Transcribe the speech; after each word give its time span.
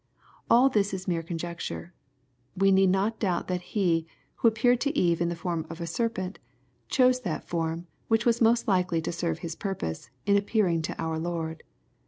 AU 0.49 0.67
this 0.69 0.95
is 0.95 1.07
mere 1.07 1.21
conjecture. 1.21 1.93
We 2.57 2.71
need 2.71 2.89
not 2.89 3.19
doubt 3.19 3.47
that 3.49 3.61
he, 3.77 4.07
who 4.37 4.47
appeared 4.47 4.81
to 4.81 4.97
Eve 4.97 5.21
in* 5.21 5.29
the 5.29 5.35
form 5.35 5.63
of 5.69 5.79
a 5.79 5.85
serpent, 5.85 6.39
chose 6.89 7.19
that 7.21 7.47
form, 7.47 7.85
which 8.07 8.25
was 8.25 8.41
most 8.41 8.67
likely 8.67 8.99
to 8.99 9.11
serve 9.11 9.37
his 9.45 9.53
purpose, 9.55 10.09
in 10.25 10.37
appearing 10.37 10.81
to 10.89 10.99
our 10.99 11.19
Lord. 11.19 11.61